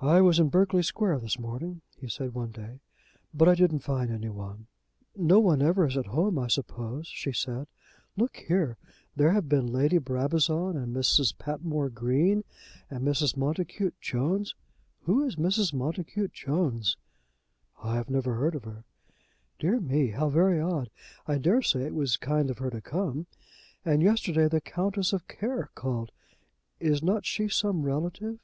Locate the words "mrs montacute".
13.06-14.00, 15.36-16.32